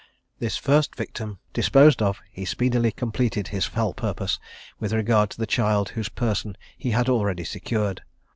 This 0.39 0.57
first 0.57 0.95
victim 0.95 1.37
disposed 1.53 2.01
of, 2.01 2.19
he 2.31 2.43
speedily 2.43 2.91
completed 2.91 3.49
his 3.49 3.67
fell 3.67 3.93
purpose, 3.93 4.39
with 4.79 4.93
regard 4.93 5.29
to 5.29 5.37
the 5.37 5.45
child 5.45 5.89
whose 5.89 6.09
person 6.09 6.57
he 6.75 6.89
had 6.89 7.07
already 7.07 7.43
secured. 7.43 8.01